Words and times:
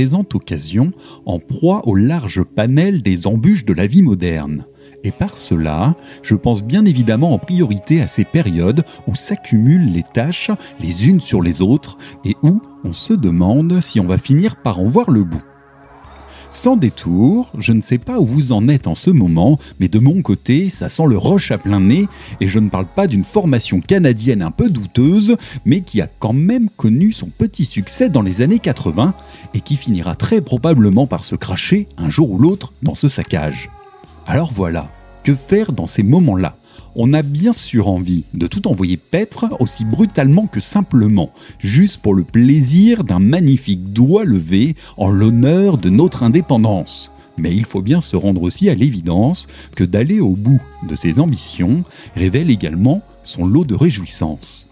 présente 0.00 0.34
occasion 0.34 0.92
en 1.26 1.38
proie 1.38 1.86
au 1.86 1.94
large 1.94 2.42
panel 2.42 3.02
des 3.02 3.26
embûches 3.26 3.66
de 3.66 3.74
la 3.74 3.86
vie 3.86 4.00
moderne. 4.00 4.64
Et 5.04 5.10
par 5.10 5.36
cela, 5.36 5.94
je 6.22 6.34
pense 6.34 6.62
bien 6.62 6.86
évidemment 6.86 7.34
en 7.34 7.38
priorité 7.38 8.00
à 8.00 8.06
ces 8.06 8.24
périodes 8.24 8.82
où 9.06 9.14
s'accumulent 9.14 9.92
les 9.92 10.04
tâches 10.14 10.50
les 10.80 11.06
unes 11.06 11.20
sur 11.20 11.42
les 11.42 11.60
autres 11.60 11.98
et 12.24 12.34
où 12.42 12.62
on 12.82 12.94
se 12.94 13.12
demande 13.12 13.82
si 13.82 14.00
on 14.00 14.06
va 14.06 14.16
finir 14.16 14.56
par 14.56 14.80
en 14.80 14.86
voir 14.86 15.10
le 15.10 15.22
bout. 15.22 15.42
Sans 16.52 16.76
détour, 16.76 17.52
je 17.58 17.72
ne 17.72 17.80
sais 17.80 17.98
pas 17.98 18.18
où 18.18 18.26
vous 18.26 18.50
en 18.50 18.66
êtes 18.66 18.88
en 18.88 18.96
ce 18.96 19.10
moment, 19.10 19.56
mais 19.78 19.86
de 19.86 20.00
mon 20.00 20.20
côté, 20.20 20.68
ça 20.68 20.88
sent 20.88 21.04
le 21.06 21.16
roche 21.16 21.52
à 21.52 21.58
plein 21.58 21.78
nez, 21.78 22.08
et 22.40 22.48
je 22.48 22.58
ne 22.58 22.68
parle 22.68 22.86
pas 22.86 23.06
d'une 23.06 23.22
formation 23.22 23.80
canadienne 23.80 24.42
un 24.42 24.50
peu 24.50 24.68
douteuse, 24.68 25.36
mais 25.64 25.80
qui 25.80 26.00
a 26.00 26.08
quand 26.18 26.32
même 26.32 26.68
connu 26.68 27.12
son 27.12 27.28
petit 27.28 27.64
succès 27.64 28.08
dans 28.08 28.22
les 28.22 28.42
années 28.42 28.58
80, 28.58 29.14
et 29.54 29.60
qui 29.60 29.76
finira 29.76 30.16
très 30.16 30.40
probablement 30.40 31.06
par 31.06 31.22
se 31.22 31.36
cracher 31.36 31.86
un 31.96 32.10
jour 32.10 32.32
ou 32.32 32.38
l'autre 32.38 32.72
dans 32.82 32.96
ce 32.96 33.08
saccage. 33.08 33.70
Alors 34.26 34.52
voilà, 34.52 34.88
que 35.22 35.36
faire 35.36 35.70
dans 35.70 35.86
ces 35.86 36.02
moments-là? 36.02 36.56
On 36.94 37.12
a 37.12 37.22
bien 37.22 37.52
sûr 37.52 37.88
envie 37.88 38.24
de 38.34 38.46
tout 38.46 38.68
envoyer 38.68 38.96
paître 38.96 39.46
aussi 39.60 39.84
brutalement 39.84 40.46
que 40.46 40.60
simplement, 40.60 41.30
juste 41.58 41.98
pour 41.98 42.14
le 42.14 42.24
plaisir 42.24 43.04
d'un 43.04 43.18
magnifique 43.18 43.92
doigt 43.92 44.24
levé 44.24 44.74
en 44.96 45.10
l'honneur 45.10 45.78
de 45.78 45.90
notre 45.90 46.22
indépendance. 46.22 47.10
Mais 47.36 47.54
il 47.54 47.64
faut 47.64 47.82
bien 47.82 48.00
se 48.00 48.16
rendre 48.16 48.42
aussi 48.42 48.68
à 48.68 48.74
l'évidence 48.74 49.46
que 49.74 49.84
d'aller 49.84 50.20
au 50.20 50.36
bout 50.36 50.60
de 50.88 50.94
ses 50.94 51.20
ambitions 51.20 51.84
révèle 52.14 52.50
également 52.50 53.02
son 53.24 53.46
lot 53.46 53.64
de 53.64 53.74
réjouissances. 53.74 54.66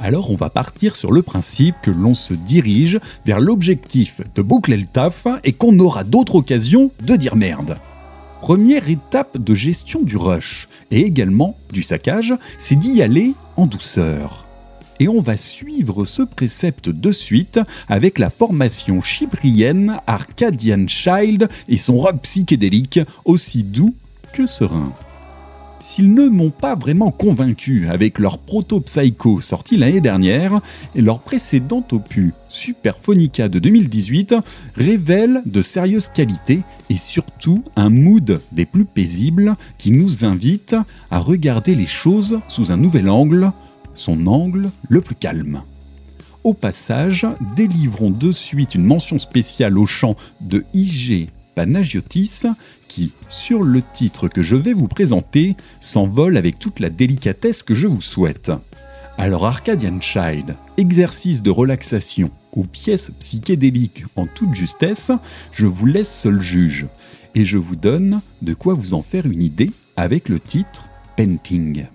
Alors 0.00 0.30
on 0.30 0.36
va 0.36 0.48
partir 0.48 0.94
sur 0.94 1.12
le 1.12 1.22
principe 1.22 1.74
que 1.82 1.90
l'on 1.90 2.14
se 2.14 2.34
dirige 2.34 3.00
vers 3.26 3.40
l'objectif 3.40 4.20
de 4.34 4.42
boucler 4.42 4.76
le 4.76 4.86
taf 4.86 5.26
et 5.44 5.52
qu'on 5.52 5.78
aura 5.80 6.04
d'autres 6.04 6.36
occasions 6.36 6.92
de 7.02 7.16
dire 7.16 7.34
merde. 7.34 7.76
Première 8.40 8.88
étape 8.88 9.36
de 9.38 9.54
gestion 9.54 10.00
du 10.00 10.16
rush 10.16 10.68
et 10.90 11.00
également 11.00 11.56
du 11.72 11.82
saccage, 11.82 12.34
c'est 12.58 12.76
d'y 12.76 13.02
aller 13.02 13.34
en 13.56 13.66
douceur. 13.66 14.46
Et 15.00 15.08
on 15.08 15.20
va 15.20 15.36
suivre 15.36 16.04
ce 16.04 16.22
précepte 16.22 16.88
de 16.88 17.12
suite 17.12 17.60
avec 17.88 18.18
la 18.18 18.30
formation 18.30 19.00
chyprienne 19.00 19.98
Arcadian 20.06 20.86
Child 20.86 21.48
et 21.68 21.78
son 21.78 21.98
rock 21.98 22.22
psychédélique 22.22 23.00
aussi 23.24 23.62
doux 23.62 23.94
que 24.32 24.46
serein. 24.46 24.92
S'ils 25.80 26.12
ne 26.12 26.28
m'ont 26.28 26.50
pas 26.50 26.74
vraiment 26.74 27.10
convaincu 27.10 27.88
avec 27.88 28.18
leur 28.18 28.38
proto-psycho 28.38 29.40
sorti 29.40 29.76
l'année 29.76 30.00
dernière, 30.00 30.60
et 30.94 31.00
leur 31.00 31.20
précédent 31.20 31.84
opus 31.92 32.32
Superphonica 32.48 33.48
de 33.48 33.58
2018 33.58 34.34
révèle 34.76 35.42
de 35.46 35.62
sérieuses 35.62 36.08
qualités 36.08 36.60
et 36.90 36.96
surtout 36.96 37.62
un 37.76 37.90
mood 37.90 38.40
des 38.52 38.64
plus 38.64 38.84
paisibles 38.84 39.54
qui 39.78 39.90
nous 39.90 40.24
invite 40.24 40.74
à 41.10 41.20
regarder 41.20 41.74
les 41.74 41.86
choses 41.86 42.40
sous 42.48 42.72
un 42.72 42.76
nouvel 42.76 43.08
angle, 43.08 43.52
son 43.94 44.26
angle 44.26 44.70
le 44.88 45.00
plus 45.00 45.14
calme. 45.14 45.62
Au 46.44 46.54
passage, 46.54 47.26
délivrons 47.56 48.10
de 48.10 48.32
suite 48.32 48.74
une 48.74 48.84
mention 48.84 49.18
spéciale 49.18 49.76
au 49.78 49.86
chant 49.86 50.16
de 50.40 50.64
IG 50.72 51.28
Panagiotis 51.54 52.44
qui, 52.88 53.12
sur 53.28 53.62
le 53.62 53.82
titre 53.92 54.28
que 54.28 54.42
je 54.42 54.56
vais 54.56 54.72
vous 54.72 54.88
présenter, 54.88 55.56
s'envole 55.80 56.36
avec 56.36 56.58
toute 56.58 56.80
la 56.80 56.90
délicatesse 56.90 57.62
que 57.62 57.74
je 57.74 57.86
vous 57.86 58.00
souhaite. 58.00 58.50
Alors 59.18 59.46
Arcadian 59.46 60.00
Child, 60.00 60.54
exercice 60.76 61.42
de 61.42 61.50
relaxation 61.50 62.30
ou 62.54 62.64
pièce 62.64 63.10
psychédélique 63.18 64.04
en 64.16 64.26
toute 64.26 64.54
justesse, 64.54 65.10
je 65.52 65.66
vous 65.66 65.86
laisse 65.86 66.12
seul 66.12 66.40
juge. 66.40 66.86
Et 67.34 67.44
je 67.44 67.58
vous 67.58 67.76
donne 67.76 68.20
de 68.42 68.54
quoi 68.54 68.74
vous 68.74 68.94
en 68.94 69.02
faire 69.02 69.26
une 69.26 69.42
idée 69.42 69.70
avec 69.96 70.28
le 70.28 70.40
titre 70.40 70.86
Painting. 71.16 71.86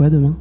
Quoi 0.00 0.08
demain? 0.08 0.39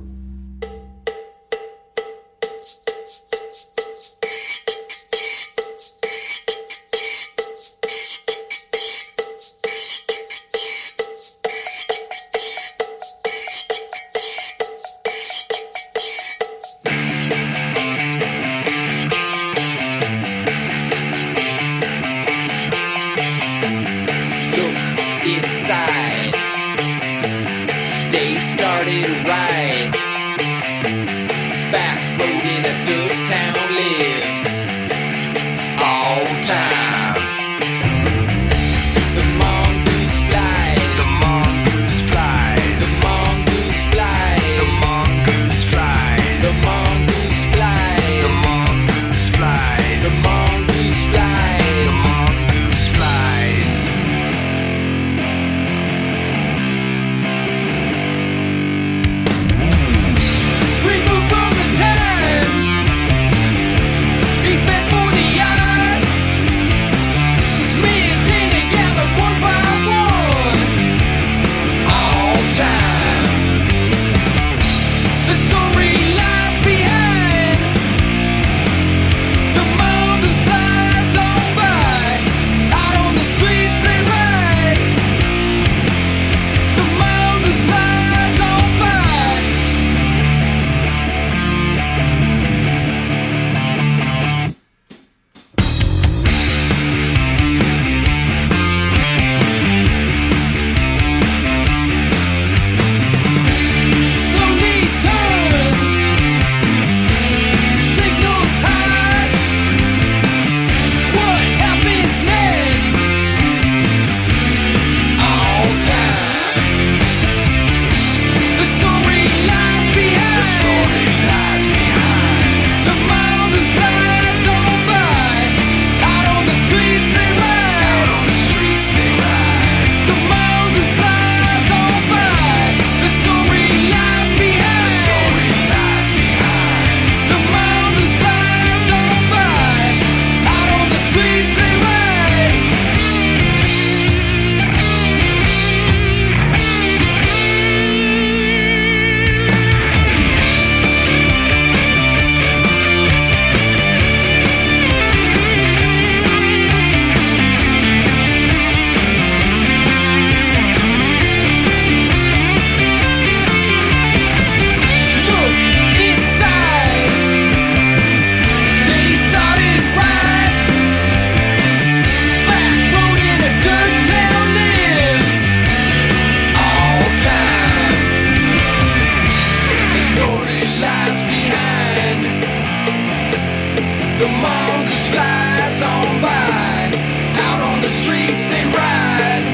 Ride. 188.78 189.48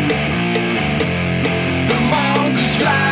The 1.89 1.99
mongoose 2.11 2.75
flies 2.77 3.04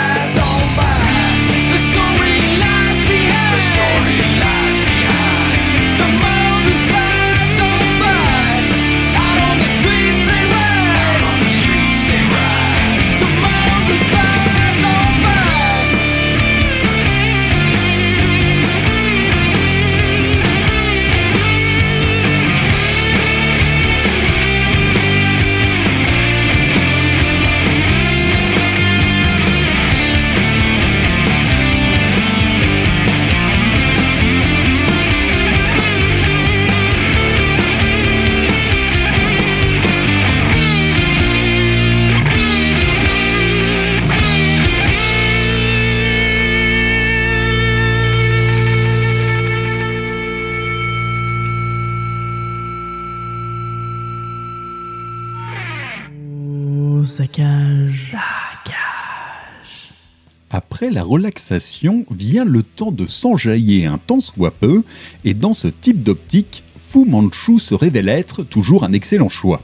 La 60.92 61.04
relaxation 61.04 62.06
vient 62.12 62.44
le 62.44 62.62
temps 62.62 62.92
de 62.92 63.06
s'enjailler 63.06 63.86
un 63.86 63.98
tant 63.98 64.20
soit 64.20 64.52
peu, 64.52 64.84
et 65.24 65.34
dans 65.34 65.54
ce 65.54 65.68
type 65.70 66.04
d'optique, 66.04 66.63
Fu 66.78 67.06
Manchu 67.06 67.58
se 67.58 67.74
révèle 67.74 68.10
être 68.10 68.44
toujours 68.44 68.84
un 68.84 68.92
excellent 68.92 69.30
choix. 69.30 69.62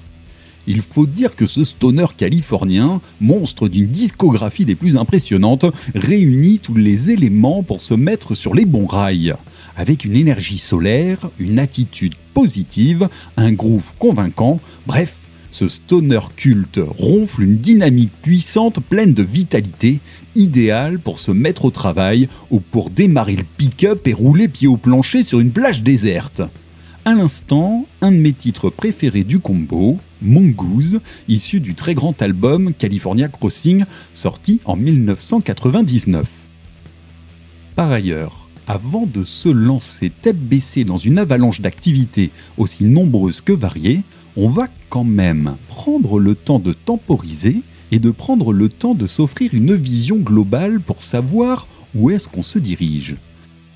Il 0.66 0.82
faut 0.82 1.06
dire 1.06 1.36
que 1.36 1.48
ce 1.48 1.64
stoner 1.64 2.06
californien, 2.16 3.02
monstre 3.20 3.68
d'une 3.68 3.88
discographie 3.88 4.66
des 4.66 4.76
plus 4.76 4.98
impressionnantes, 4.98 5.66
réunit 5.94 6.60
tous 6.60 6.76
les 6.76 7.12
éléments 7.12 7.64
pour 7.64 7.82
se 7.82 7.94
mettre 7.94 8.36
sur 8.36 8.56
les 8.56 8.66
bons 8.66 8.86
rails. 8.86 9.36
Avec 9.76 10.06
une 10.06 10.16
énergie 10.16 10.58
solaire, 10.58 11.30
une 11.38 11.60
attitude 11.60 12.16
positive, 12.34 13.10
un 13.36 13.52
groove 13.52 13.92
convaincant, 14.00 14.60
bref, 14.88 15.19
ce 15.51 15.68
stoner 15.68 16.20
culte 16.36 16.79
ronfle 16.98 17.44
une 17.44 17.58
dynamique 17.58 18.13
puissante 18.22 18.79
pleine 18.79 19.13
de 19.13 19.24
vitalité, 19.24 20.00
idéale 20.36 21.00
pour 21.00 21.20
se 21.20 21.32
mettre 21.32 21.65
au 21.65 21.72
travail 21.72 22.29
ou 22.51 22.60
pour 22.60 22.89
démarrer 22.89 23.36
le 23.36 23.46
pick-up 23.58 24.08
et 24.08 24.13
rouler 24.13 24.48
pied 24.48 24.68
au 24.68 24.77
plancher 24.77 25.24
sur 25.24 25.39
une 25.39 25.51
plage 25.51 25.84
déserte. 25.84 26.41
À 27.06 27.13
l'instant, 27.13 27.88
un 28.01 28.12
de 28.12 28.18
mes 28.18 28.34
titres 28.34 28.70
préférés 28.70 29.24
du 29.24 29.39
combo, 29.39 29.98
Mongoose, 30.22 31.00
issu 31.27 31.60
du 31.60 31.74
très 31.74 31.96
grand 31.96 32.22
album 32.22 32.74
California 32.74 33.29
Crossing, 33.29 33.86
sorti 34.13 34.60
en 34.65 34.75
1999. 34.75 36.27
Par 37.75 37.91
ailleurs, 37.91 38.48
avant 38.68 39.08
de 39.12 39.24
se 39.24 39.50
lancer 39.50 40.12
tête 40.22 40.39
baissée 40.39 40.84
dans 40.84 40.98
une 40.98 41.18
avalanche 41.18 41.62
d'activités 41.62 42.29
aussi 42.58 42.84
nombreuses 42.84 43.41
que 43.41 43.53
variées, 43.53 44.03
on 44.41 44.48
va 44.48 44.69
quand 44.88 45.03
même 45.03 45.58
prendre 45.67 46.17
le 46.17 46.34
temps 46.34 46.60
de 46.60 46.72
temporiser 46.72 47.58
et 47.91 48.00
de 48.00 48.10
prendre 48.10 48.53
le 48.53 48.69
temps 48.69 48.93
de 48.93 49.05
s'offrir 49.05 49.53
une 49.53 49.75
vision 49.75 50.15
globale 50.15 50.79
pour 50.79 51.03
savoir 51.03 51.67
où 51.93 52.10
est-ce 52.10 52.29
qu'on 52.29 52.43
se 52.43 52.58
dirige. 52.58 53.17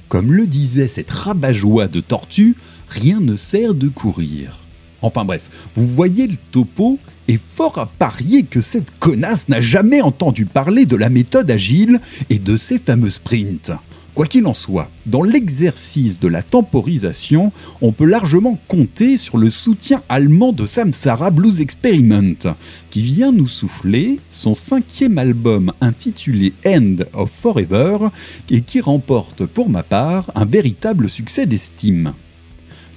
Comme 0.07 0.31
le 0.31 0.47
disait 0.47 0.87
cette 0.87 1.11
rabat-joie 1.11 1.89
de 1.89 1.99
tortue, 1.99 2.55
rien 2.87 3.19
ne 3.19 3.35
sert 3.35 3.73
de 3.73 3.89
courir. 3.89 4.59
Enfin 5.01 5.25
bref, 5.25 5.49
vous 5.75 5.85
voyez 5.85 6.27
le 6.27 6.37
topo, 6.51 6.97
et 7.27 7.37
fort 7.37 7.77
à 7.77 7.85
parier 7.85 8.43
que 8.43 8.61
cette 8.61 8.97
connasse 8.99 9.49
n'a 9.49 9.59
jamais 9.59 10.01
entendu 10.01 10.45
parler 10.45 10.85
de 10.85 10.95
la 10.95 11.09
méthode 11.09 11.51
agile 11.51 11.99
et 12.29 12.39
de 12.39 12.55
ses 12.55 12.79
fameux 12.79 13.09
sprints. 13.09 13.71
Quoi 14.15 14.27
qu'il 14.27 14.45
en 14.45 14.53
soit, 14.53 14.91
dans 15.07 15.23
l'exercice 15.23 16.19
de 16.19 16.27
la 16.27 16.43
temporisation, 16.43 17.51
on 17.81 17.91
peut 17.91 18.05
largement 18.05 18.59
compter 18.67 19.17
sur 19.17 19.39
le 19.39 19.49
soutien 19.49 20.03
allemand 20.07 20.53
de 20.53 20.67
Samsara 20.67 21.31
Blues 21.31 21.59
Experiment, 21.59 22.55
qui 22.91 23.01
vient 23.01 23.31
nous 23.31 23.47
souffler 23.47 24.19
son 24.29 24.53
cinquième 24.53 25.17
album 25.17 25.73
intitulé 25.81 26.53
End 26.63 26.97
of 27.13 27.31
Forever 27.31 28.09
et 28.51 28.61
qui 28.61 28.81
remporte 28.81 29.47
pour 29.47 29.67
ma 29.67 29.81
part 29.81 30.29
un 30.35 30.45
véritable 30.45 31.09
succès 31.09 31.47
d'estime. 31.47 32.13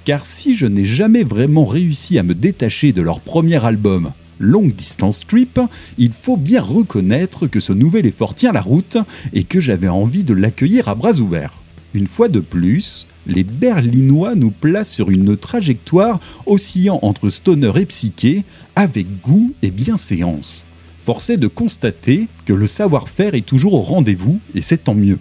Car 0.05 0.23
si 0.27 0.53
je 0.53 0.67
n'ai 0.67 0.85
jamais 0.85 1.23
vraiment 1.23 1.65
réussi 1.65 2.19
à 2.19 2.23
me 2.23 2.35
détacher 2.35 2.93
de 2.93 3.01
leur 3.01 3.21
premier 3.21 3.65
album, 3.65 4.11
Long 4.39 4.67
Distance 4.67 5.25
Trip, 5.27 5.59
il 5.97 6.11
faut 6.11 6.37
bien 6.37 6.61
reconnaître 6.61 7.47
que 7.47 7.59
ce 7.59 7.73
nouvel 7.73 8.05
effort 8.05 8.35
tient 8.35 8.51
la 8.51 8.61
route 8.61 8.97
et 9.33 9.43
que 9.43 9.59
j'avais 9.59 9.87
envie 9.87 10.23
de 10.23 10.33
l'accueillir 10.33 10.87
à 10.87 10.95
bras 10.95 11.15
ouverts. 11.15 11.53
Une 11.93 12.07
fois 12.07 12.27
de 12.27 12.39
plus, 12.39 13.07
les 13.25 13.43
Berlinois 13.43 14.35
nous 14.35 14.51
placent 14.51 14.91
sur 14.91 15.09
une 15.09 15.35
trajectoire 15.35 16.19
oscillant 16.45 16.99
entre 17.01 17.29
stoner 17.29 17.71
et 17.75 17.85
psyché, 17.85 18.43
avec 18.75 19.21
goût 19.21 19.53
et 19.61 19.71
bienséance. 19.71 20.65
Force 21.03 21.29
est 21.29 21.37
de 21.37 21.47
constater 21.47 22.27
que 22.45 22.53
le 22.53 22.67
savoir-faire 22.67 23.33
est 23.33 23.45
toujours 23.45 23.73
au 23.73 23.81
rendez-vous, 23.81 24.39
et 24.55 24.61
c'est 24.61 24.83
tant 24.83 24.95
mieux. 24.95 25.19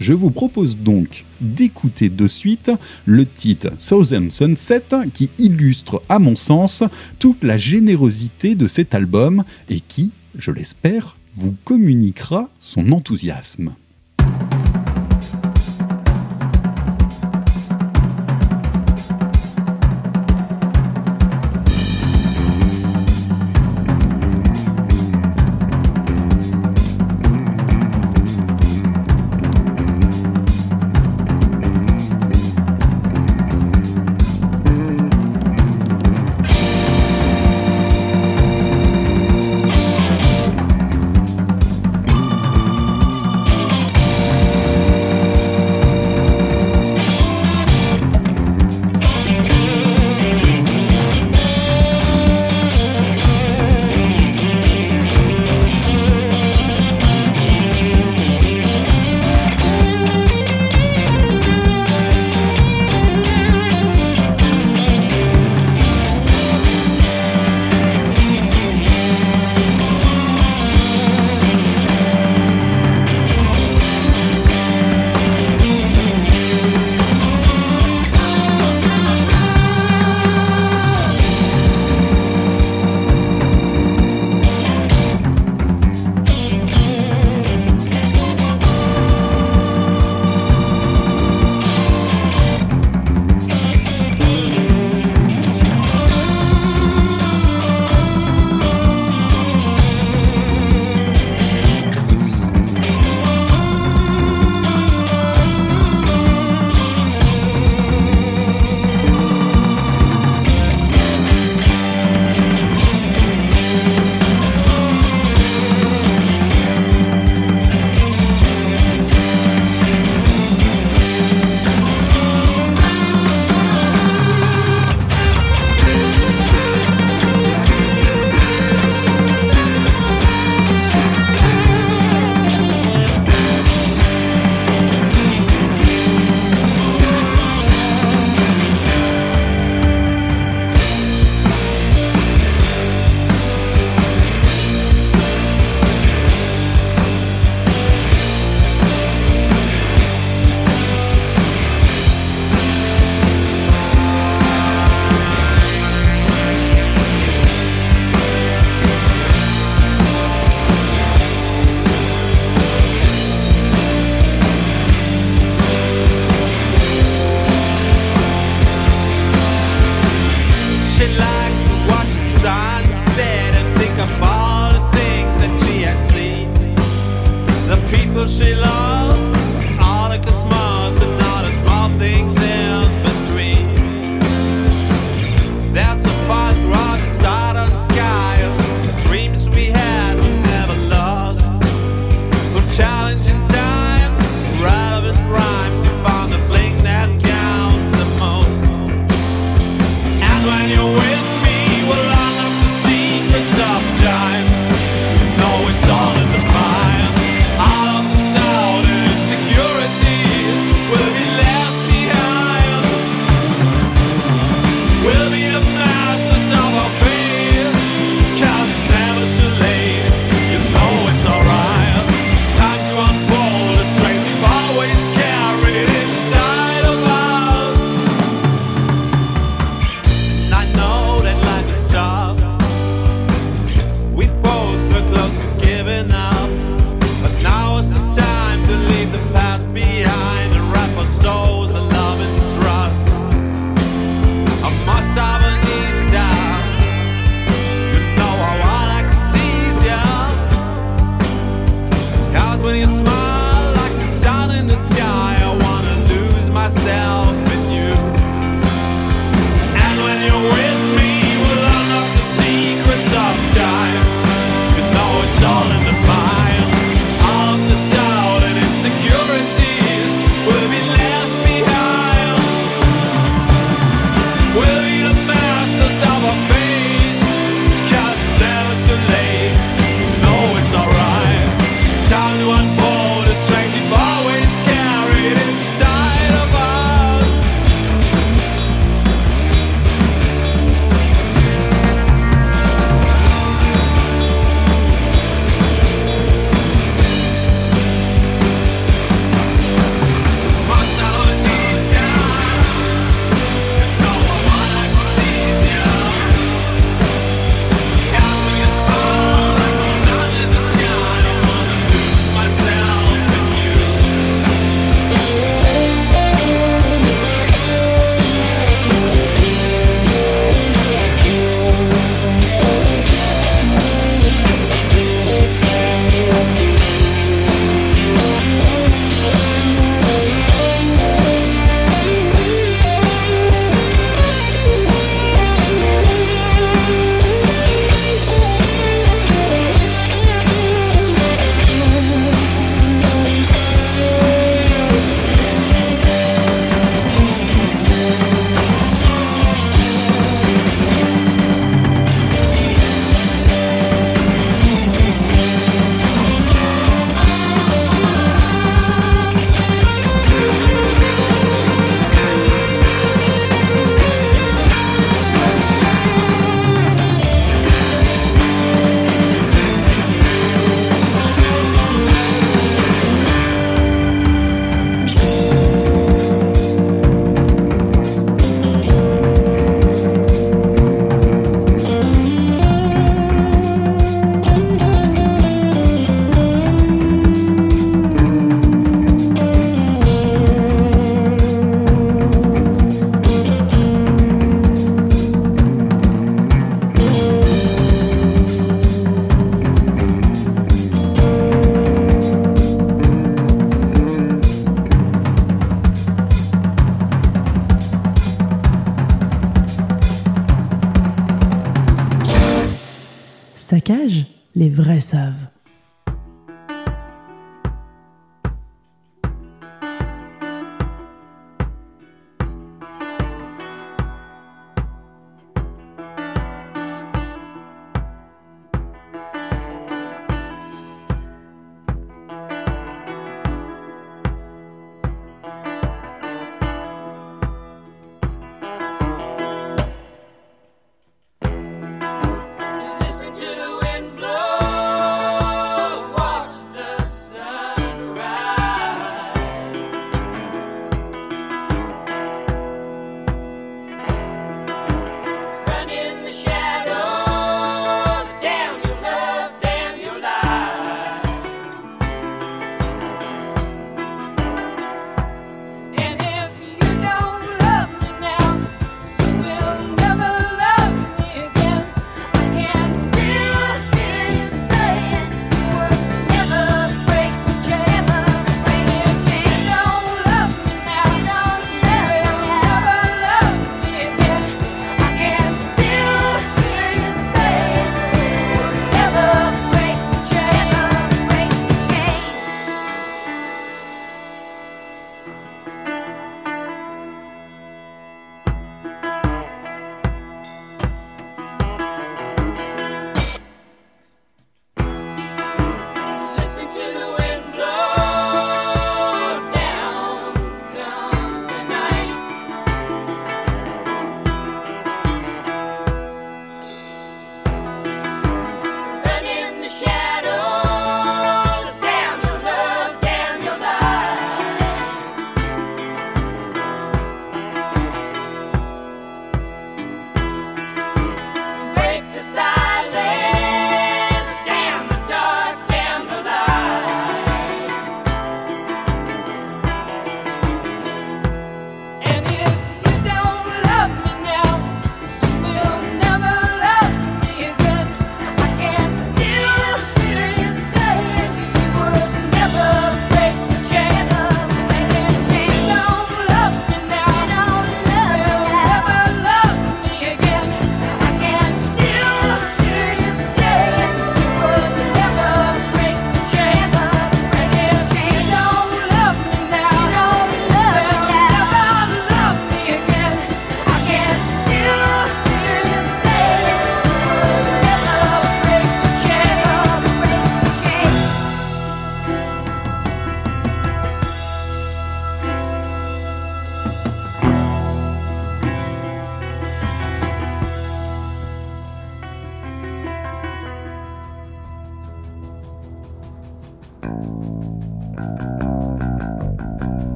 Je 0.00 0.12
vous 0.12 0.30
propose 0.30 0.78
donc 0.78 1.24
d'écouter 1.40 2.08
de 2.08 2.26
suite 2.26 2.70
le 3.04 3.26
titre 3.26 3.72
Southern 3.78 4.30
Sunset 4.30 4.84
qui 5.12 5.30
illustre 5.38 6.02
à 6.08 6.18
mon 6.18 6.36
sens 6.36 6.84
toute 7.18 7.42
la 7.42 7.56
générosité 7.56 8.54
de 8.54 8.66
cet 8.66 8.94
album 8.94 9.44
et 9.68 9.80
qui, 9.80 10.12
je 10.36 10.52
l'espère, 10.52 11.16
vous 11.32 11.54
communiquera 11.64 12.48
son 12.60 12.92
enthousiasme. 12.92 13.74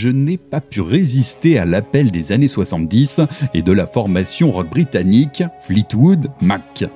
je 0.00 0.08
n'ai 0.08 0.38
pas 0.38 0.62
pu 0.62 0.80
résister 0.80 1.58
à 1.58 1.66
l'appel 1.66 2.10
des 2.10 2.32
années 2.32 2.48
70 2.48 3.20
et 3.52 3.60
de 3.60 3.70
la 3.70 3.86
formation 3.86 4.50
rock 4.50 4.70
britannique 4.70 5.42
Fleetwood 5.62 6.30
Mac. 6.40 6.86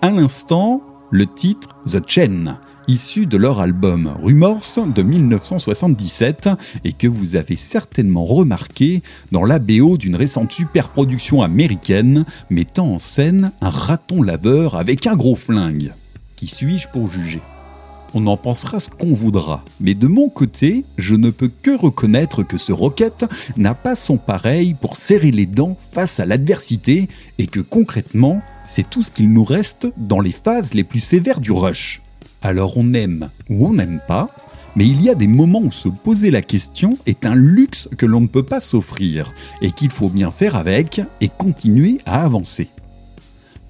À 0.00 0.10
l'instant, 0.10 0.80
le 1.10 1.26
titre 1.26 1.76
The 1.86 2.00
Chain, 2.08 2.58
issu 2.88 3.26
de 3.26 3.36
leur 3.36 3.60
album 3.60 4.14
Rumors 4.22 4.78
de 4.86 5.02
1977 5.02 6.48
et 6.84 6.94
que 6.94 7.06
vous 7.06 7.36
avez 7.36 7.56
certainement 7.56 8.24
remarqué 8.24 9.02
dans 9.30 9.44
la 9.44 9.58
BO 9.58 9.98
d'une 9.98 10.16
récente 10.16 10.50
superproduction 10.50 11.42
américaine 11.42 12.24
mettant 12.48 12.94
en 12.94 12.98
scène 12.98 13.52
un 13.60 13.68
raton 13.68 14.22
laveur 14.22 14.76
avec 14.76 15.06
un 15.06 15.16
gros 15.16 15.36
flingue. 15.36 15.92
Qui 16.34 16.46
suis-je 16.46 16.88
pour 16.88 17.10
juger? 17.10 17.42
on 18.14 18.26
en 18.26 18.36
pensera 18.36 18.80
ce 18.80 18.88
qu'on 18.88 19.12
voudra. 19.12 19.64
Mais 19.80 19.94
de 19.94 20.06
mon 20.06 20.28
côté, 20.28 20.84
je 20.96 21.14
ne 21.14 21.30
peux 21.30 21.50
que 21.62 21.76
reconnaître 21.76 22.42
que 22.42 22.56
ce 22.56 22.72
Rocket 22.72 23.26
n'a 23.56 23.74
pas 23.74 23.94
son 23.96 24.16
pareil 24.16 24.74
pour 24.74 24.96
serrer 24.96 25.30
les 25.30 25.46
dents 25.46 25.76
face 25.92 26.20
à 26.20 26.26
l'adversité 26.26 27.08
et 27.38 27.46
que 27.46 27.60
concrètement, 27.60 28.40
c'est 28.66 28.88
tout 28.88 29.02
ce 29.02 29.10
qu'il 29.10 29.32
nous 29.32 29.44
reste 29.44 29.86
dans 29.96 30.20
les 30.20 30.32
phases 30.32 30.74
les 30.74 30.84
plus 30.84 31.00
sévères 31.00 31.40
du 31.40 31.52
rush. 31.52 32.00
Alors 32.40 32.76
on 32.76 32.94
aime 32.94 33.30
ou 33.50 33.66
on 33.66 33.74
n'aime 33.74 34.00
pas, 34.06 34.30
mais 34.76 34.86
il 34.86 35.02
y 35.02 35.10
a 35.10 35.14
des 35.14 35.26
moments 35.26 35.62
où 35.62 35.72
se 35.72 35.88
poser 35.88 36.30
la 36.30 36.42
question 36.42 36.98
est 37.06 37.26
un 37.26 37.34
luxe 37.34 37.88
que 37.96 38.06
l'on 38.06 38.20
ne 38.20 38.26
peut 38.26 38.42
pas 38.42 38.60
s'offrir 38.60 39.32
et 39.62 39.70
qu'il 39.70 39.90
faut 39.90 40.08
bien 40.08 40.30
faire 40.30 40.56
avec 40.56 41.00
et 41.20 41.28
continuer 41.28 41.98
à 42.06 42.24
avancer. 42.24 42.68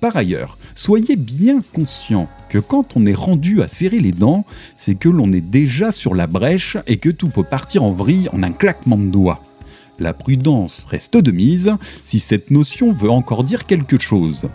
Par 0.00 0.16
ailleurs, 0.16 0.58
soyez 0.74 1.16
bien 1.16 1.60
conscient 1.72 2.28
que 2.48 2.58
quand 2.58 2.96
on 2.96 3.06
est 3.06 3.14
rendu 3.14 3.62
à 3.62 3.68
serrer 3.68 4.00
les 4.00 4.12
dents, 4.12 4.44
c'est 4.76 4.94
que 4.94 5.08
l'on 5.08 5.32
est 5.32 5.40
déjà 5.40 5.92
sur 5.92 6.14
la 6.14 6.26
brèche 6.26 6.76
et 6.86 6.98
que 6.98 7.10
tout 7.10 7.28
peut 7.28 7.44
partir 7.44 7.82
en 7.82 7.92
vrille 7.92 8.28
en 8.32 8.42
un 8.42 8.52
claquement 8.52 8.98
de 8.98 9.10
doigts. 9.10 9.42
La 9.98 10.12
prudence 10.12 10.86
reste 10.90 11.16
de 11.16 11.30
mise 11.30 11.72
si 12.04 12.18
cette 12.20 12.50
notion 12.50 12.92
veut 12.92 13.10
encore 13.10 13.44
dire 13.44 13.66
quelque 13.66 13.98
chose. 13.98 14.48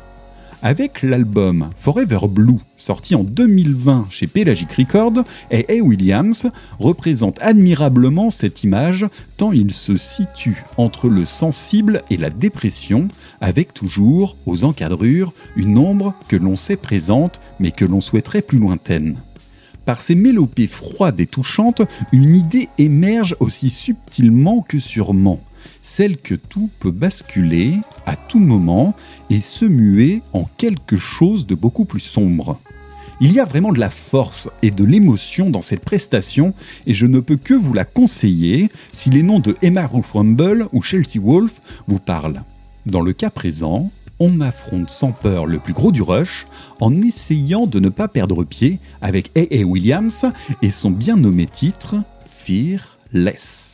Avec 0.61 1.03
l'album 1.03 1.69
Forever 1.79 2.19
Blue, 2.29 2.57
sorti 2.75 3.15
en 3.15 3.23
2020 3.23 4.07
chez 4.09 4.27
Pelagic 4.27 4.73
Records, 4.73 5.23
et 5.51 5.65
A. 5.69 5.81
Williams 5.81 6.47
représente 6.79 7.41
admirablement 7.41 8.29
cette 8.29 8.65
image 8.65 9.07
tant 9.37 9.53
il 9.53 9.71
se 9.71 9.95
situe 9.95 10.65
entre 10.75 11.07
le 11.07 11.23
sensible 11.23 12.01
et 12.09 12.17
la 12.17 12.29
dépression, 12.29 13.07
avec 13.39 13.73
toujours, 13.73 14.35
aux 14.45 14.65
encadrures, 14.65 15.31
une 15.55 15.77
ombre 15.77 16.13
que 16.27 16.35
l'on 16.35 16.57
sait 16.57 16.75
présente 16.75 17.39
mais 17.61 17.71
que 17.71 17.85
l'on 17.85 18.01
souhaiterait 18.01 18.41
plus 18.41 18.59
lointaine. 18.59 19.15
Par 19.85 20.01
ces 20.01 20.15
mélopées 20.15 20.67
froides 20.67 21.21
et 21.21 21.25
touchantes, 21.25 21.83
une 22.11 22.35
idée 22.35 22.67
émerge 22.77 23.37
aussi 23.39 23.69
subtilement 23.69 24.61
que 24.67 24.81
sûrement, 24.81 25.39
celle 25.89 26.17
que 26.17 26.35
tout 26.35 26.69
peut 26.79 26.91
basculer 26.91 27.73
à 28.05 28.15
tout 28.15 28.39
moment 28.39 28.95
et 29.29 29.41
se 29.41 29.65
muer 29.65 30.21
en 30.33 30.45
quelque 30.57 30.95
chose 30.95 31.47
de 31.47 31.55
beaucoup 31.55 31.85
plus 31.85 31.99
sombre. 31.99 32.59
Il 33.21 33.33
y 33.33 33.39
a 33.39 33.45
vraiment 33.45 33.73
de 33.73 33.79
la 33.79 33.89
force 33.89 34.49
et 34.61 34.71
de 34.71 34.85
l'émotion 34.85 35.49
dans 35.49 35.61
cette 35.61 35.83
prestation 35.83 36.53
et 36.85 36.93
je 36.93 37.05
ne 37.05 37.19
peux 37.19 37.35
que 37.35 37.53
vous 37.53 37.73
la 37.73 37.85
conseiller 37.85 38.69
si 38.91 39.09
les 39.09 39.23
noms 39.23 39.39
de 39.39 39.57
Emma 39.61 39.87
Ruth 39.87 40.11
Rumble 40.13 40.67
ou 40.71 40.81
Chelsea 40.81 41.19
Wolfe 41.21 41.59
vous 41.87 41.99
parlent. 41.99 42.43
Dans 42.85 43.01
le 43.01 43.11
cas 43.11 43.29
présent, 43.31 43.91
on 44.19 44.41
affronte 44.41 44.89
sans 44.89 45.11
peur 45.11 45.47
le 45.47 45.59
plus 45.59 45.73
gros 45.73 45.91
du 45.91 46.01
rush 46.01 46.45
en 46.79 46.95
essayant 47.01 47.65
de 47.65 47.79
ne 47.79 47.89
pas 47.89 48.07
perdre 48.07 48.43
pied 48.43 48.79
avec 49.01 49.31
A.A. 49.35 49.63
Williams 49.63 50.25
et 50.61 50.71
son 50.71 50.91
bien 50.91 51.17
nommé 51.17 51.47
titre 51.47 51.95
Fearless. 52.45 53.68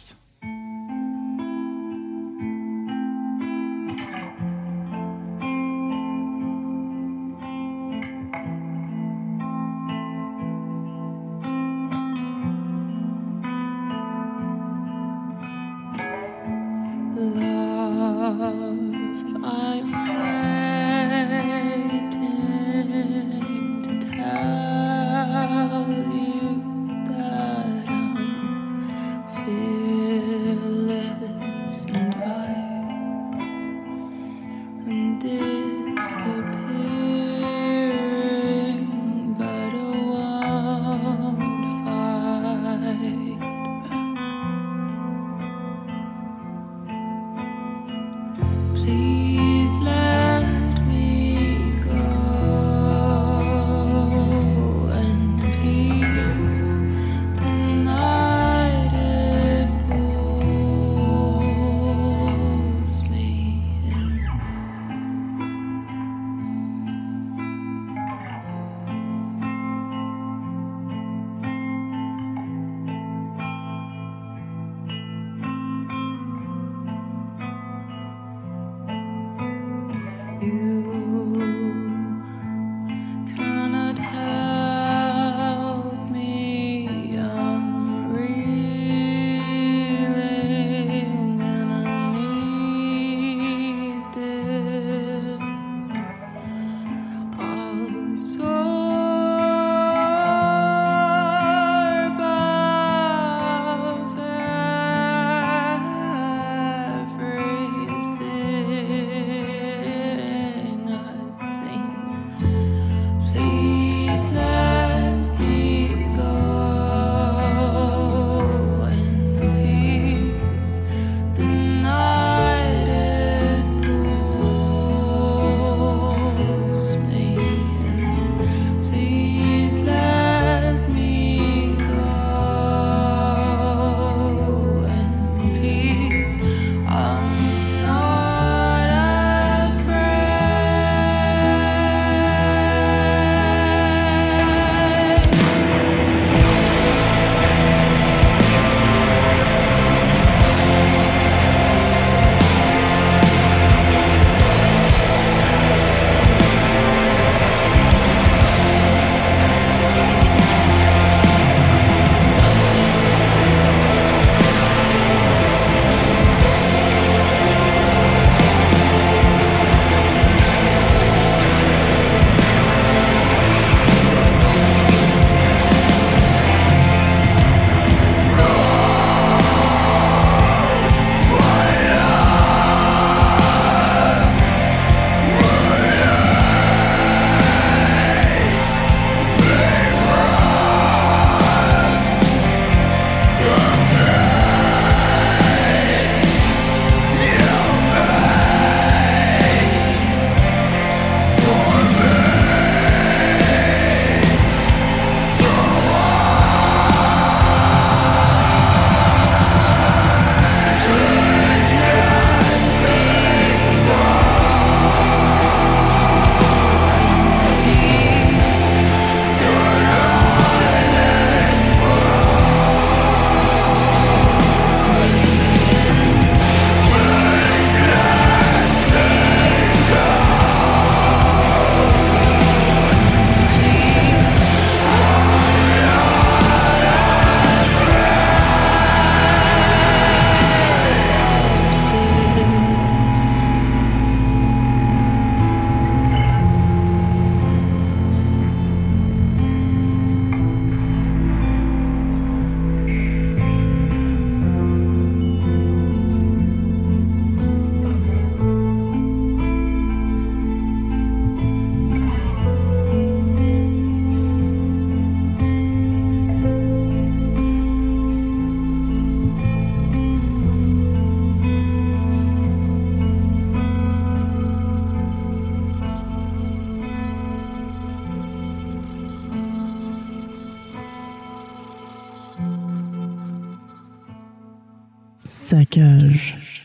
Saccage. 285.46 286.65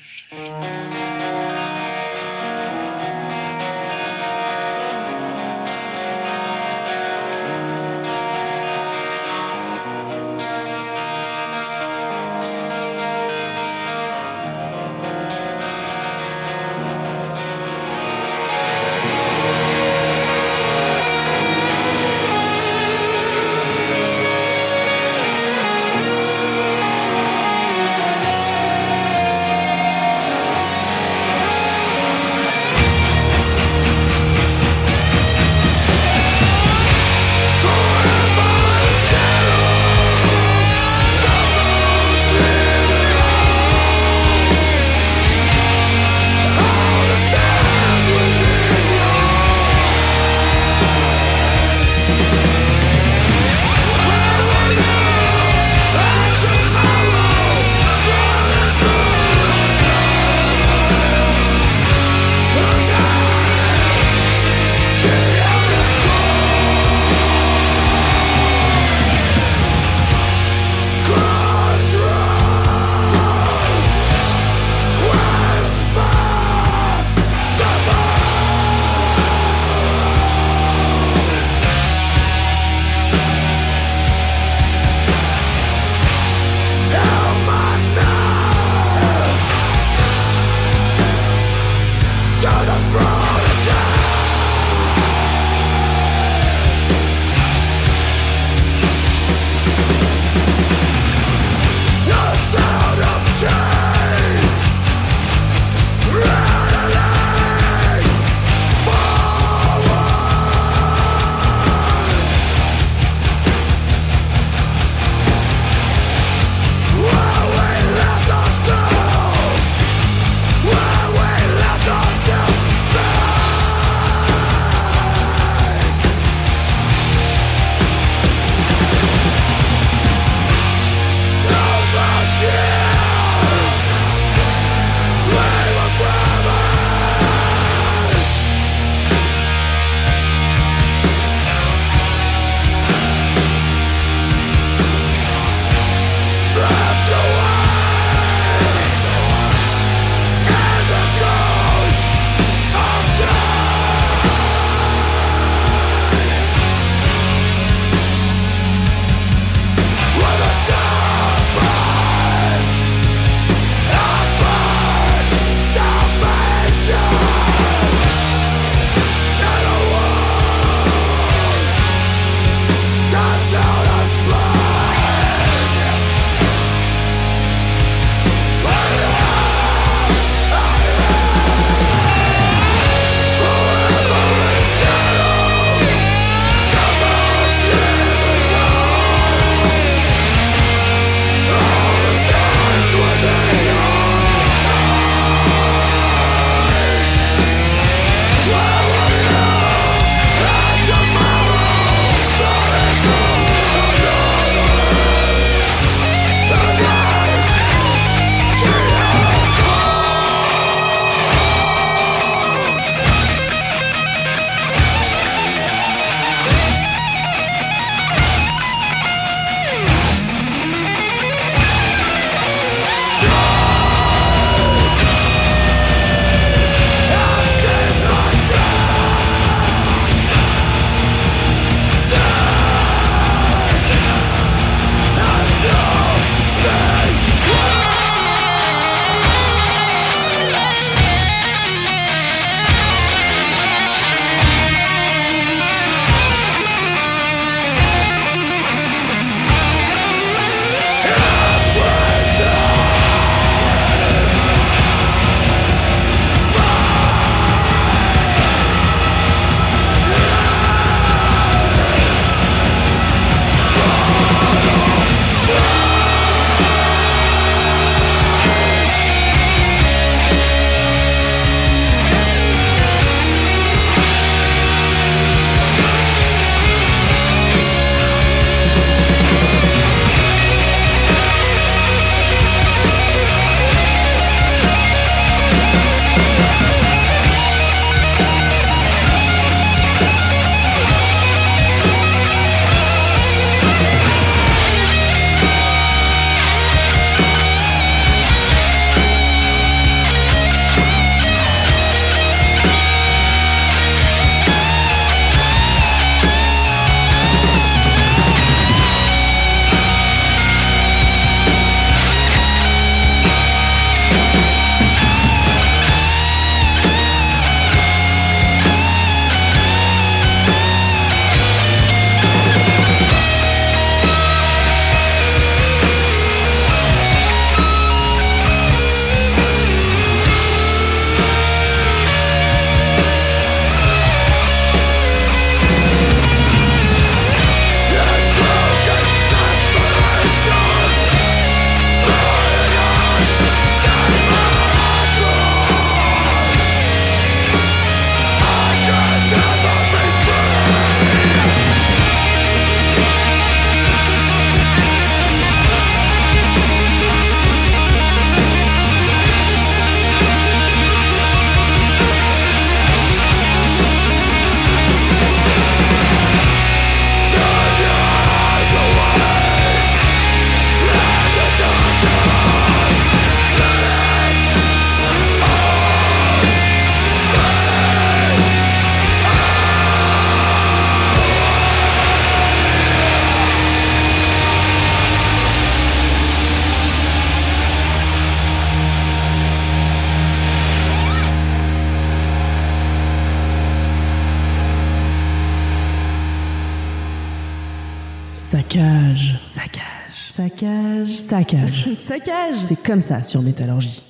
Saccage. 400.61 401.15
Saccage. 401.15 401.89
Saccage. 401.97 402.57
C'est 402.61 402.83
comme 402.83 403.01
ça 403.01 403.25
sur 403.25 403.41
Métallurgie. 403.41 404.03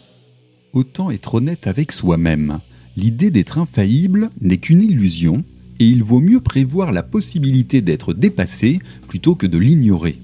Autant 0.72 1.12
être 1.12 1.36
honnête 1.36 1.68
avec 1.68 1.92
soi-même. 1.92 2.58
L'idée 2.96 3.30
d'être 3.30 3.58
infaillible 3.58 4.30
n'est 4.40 4.56
qu'une 4.56 4.82
illusion, 4.82 5.44
et 5.78 5.84
il 5.84 6.02
vaut 6.02 6.18
mieux 6.18 6.40
prévoir 6.40 6.90
la 6.90 7.04
possibilité 7.04 7.82
d'être 7.82 8.14
dépassé 8.14 8.80
plutôt 9.06 9.36
que 9.36 9.46
de 9.46 9.58
l'ignorer. 9.58 10.18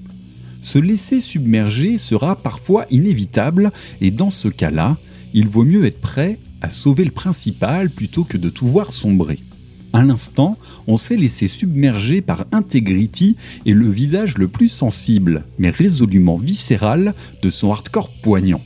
Se 0.62 0.80
laisser 0.80 1.20
submerger 1.20 1.96
sera 1.96 2.34
parfois 2.34 2.86
inévitable, 2.90 3.70
et 4.00 4.10
dans 4.10 4.30
ce 4.30 4.48
cas-là, 4.48 4.98
il 5.32 5.46
vaut 5.46 5.64
mieux 5.64 5.84
être 5.84 6.00
prêt 6.00 6.40
à 6.60 6.70
sauver 6.70 7.04
le 7.04 7.12
principal 7.12 7.88
plutôt 7.88 8.24
que 8.24 8.36
de 8.36 8.48
tout 8.48 8.66
voir 8.66 8.92
sombrer. 8.92 9.38
À 9.96 10.02
l'instant, 10.02 10.58
on 10.86 10.98
s'est 10.98 11.16
laissé 11.16 11.48
submerger 11.48 12.20
par 12.20 12.44
Integrity 12.52 13.34
et 13.64 13.72
le 13.72 13.88
visage 13.88 14.36
le 14.36 14.46
plus 14.46 14.68
sensible, 14.68 15.46
mais 15.58 15.70
résolument 15.70 16.36
viscéral, 16.36 17.14
de 17.40 17.48
son 17.48 17.72
hardcore 17.72 18.10
poignant. 18.20 18.60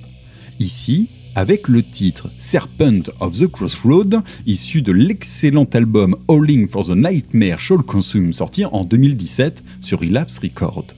Ici, 0.59 1.09
avec 1.37 1.69
le 1.69 1.85
titre 1.85 2.33
Serpent 2.41 3.13
of 3.21 3.39
the 3.39 3.47
Crossroad, 3.47 4.23
issu 4.45 4.83
de 4.83 4.91
l'excellent 4.91 5.69
album 5.73 6.17
Howling 6.27 6.67
for 6.67 6.85
the 6.85 6.97
Nightmare 6.97 7.61
Shall 7.61 7.85
Consume 7.85 8.33
sorti 8.33 8.65
en 8.65 8.83
2017 8.83 9.63
sur 9.81 10.01
Relapse 10.01 10.41
Records. 10.41 10.97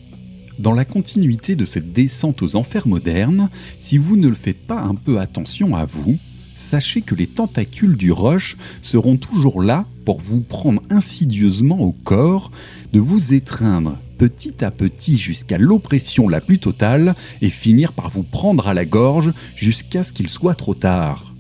Dans 0.59 0.73
la 0.73 0.87
continuité 0.87 1.57
de 1.57 1.67
cette 1.67 1.93
descente 1.93 2.41
aux 2.41 2.57
enfers 2.57 2.89
modernes, 2.89 3.51
si 3.79 3.99
vous 3.99 4.17
ne 4.17 4.29
le 4.29 4.35
faites 4.35 4.67
pas 4.67 4.81
un 4.81 4.95
peu 4.95 5.21
attention 5.21 5.77
à 5.77 5.85
vous, 5.85 6.17
sachez 6.63 7.03
que 7.03 7.15
les 7.15 7.27
tentacules 7.27 7.97
du 7.97 8.13
roche 8.13 8.57
seront 8.81 9.17
toujours 9.17 9.63
là 9.63 9.85
pour 10.05 10.21
vous 10.21 10.41
prendre 10.41 10.81
insidieusement 10.91 11.81
au 11.81 11.93
corps, 11.93 12.51
de 12.93 13.01
vous 13.01 13.35
étreindre 13.35 13.99
petit 14.19 14.65
à 14.65 14.71
petit 14.71 15.17
jusqu'à 15.17 15.59
l'oppression 15.59 16.29
la 16.29 16.41
plus 16.41 16.59
totale 16.59 17.17
et 17.41 17.49
finir 17.49 17.93
par 17.93 18.09
vous 18.09 18.23
prendre 18.23 18.69
à 18.69 18.75
la 18.75 18.85
gorge 18.85 19.33
jusqu'à 19.57 20.05
ce 20.05 20.13
qu'il 20.13 20.29
soit 20.29 20.55
trop 20.55 20.75
tard. 20.75 21.35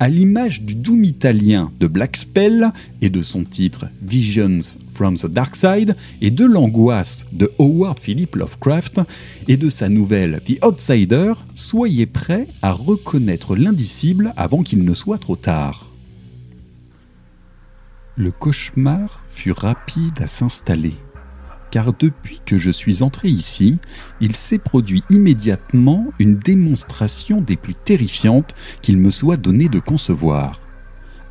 À 0.00 0.08
l'image 0.08 0.62
du 0.62 0.74
doom 0.74 1.04
italien 1.04 1.70
de 1.78 1.86
Black 1.86 2.16
Spell 2.16 2.72
et 3.02 3.10
de 3.10 3.22
son 3.22 3.44
titre 3.44 3.86
Visions 4.00 4.78
from 4.92 5.16
the 5.16 5.26
Dark 5.26 5.56
Side 5.56 5.96
et 6.20 6.30
de 6.30 6.44
l'angoisse 6.44 7.24
de 7.32 7.52
Howard 7.58 7.98
Philip 7.98 8.36
Lovecraft 8.36 9.00
et 9.48 9.56
de 9.56 9.70
sa 9.70 9.88
nouvelle 9.88 10.40
The 10.44 10.64
Outsider, 10.64 11.32
soyez 11.54 12.06
prêts 12.06 12.46
à 12.62 12.72
reconnaître 12.72 13.56
l'indicible 13.56 14.32
avant 14.36 14.62
qu'il 14.62 14.84
ne 14.84 14.94
soit 14.94 15.18
trop 15.18 15.36
tard. 15.36 15.88
Le 18.16 18.30
cauchemar 18.30 19.22
fut 19.26 19.52
rapide 19.52 20.20
à 20.20 20.26
s'installer, 20.26 20.94
car 21.70 21.94
depuis 21.94 22.42
que 22.44 22.58
je 22.58 22.70
suis 22.70 23.02
entré 23.02 23.28
ici, 23.28 23.78
il 24.20 24.36
s'est 24.36 24.58
produit 24.58 25.02
immédiatement 25.08 26.06
une 26.18 26.36
démonstration 26.36 27.40
des 27.40 27.56
plus 27.56 27.74
terrifiantes 27.74 28.54
qu'il 28.82 28.98
me 28.98 29.10
soit 29.10 29.38
donné 29.38 29.68
de 29.70 29.78
concevoir. 29.78 30.60